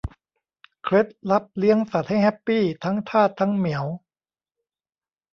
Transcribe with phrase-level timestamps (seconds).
[0.83, 3.85] เคล็ดลับเลี้ยงสัตว์ให้แฮปปี้ทั้งทาสทั้งเหมียว